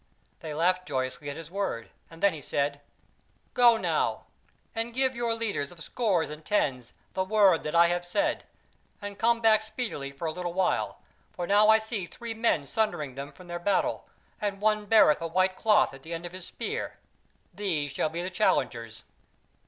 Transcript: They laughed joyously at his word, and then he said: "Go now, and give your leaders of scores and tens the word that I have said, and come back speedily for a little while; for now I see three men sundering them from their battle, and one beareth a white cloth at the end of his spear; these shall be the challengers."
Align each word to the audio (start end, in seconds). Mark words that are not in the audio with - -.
They 0.39 0.55
laughed 0.55 0.87
joyously 0.87 1.29
at 1.29 1.37
his 1.37 1.51
word, 1.51 1.91
and 2.09 2.23
then 2.23 2.33
he 2.33 2.41
said: 2.41 2.81
"Go 3.53 3.77
now, 3.77 4.25
and 4.73 4.95
give 4.95 5.13
your 5.13 5.35
leaders 5.35 5.71
of 5.71 5.83
scores 5.83 6.31
and 6.31 6.43
tens 6.43 6.93
the 7.13 7.23
word 7.23 7.61
that 7.61 7.75
I 7.75 7.85
have 7.89 8.03
said, 8.03 8.45
and 8.99 9.19
come 9.19 9.41
back 9.41 9.61
speedily 9.61 10.11
for 10.11 10.25
a 10.25 10.31
little 10.31 10.55
while; 10.55 11.03
for 11.33 11.45
now 11.45 11.69
I 11.69 11.77
see 11.77 12.07
three 12.07 12.33
men 12.33 12.65
sundering 12.65 13.13
them 13.13 13.31
from 13.31 13.45
their 13.47 13.59
battle, 13.59 14.07
and 14.41 14.59
one 14.59 14.87
beareth 14.87 15.21
a 15.21 15.27
white 15.27 15.55
cloth 15.55 15.93
at 15.93 16.01
the 16.01 16.15
end 16.15 16.25
of 16.25 16.31
his 16.31 16.47
spear; 16.47 16.97
these 17.53 17.91
shall 17.91 18.09
be 18.09 18.23
the 18.23 18.31
challengers." 18.31 19.03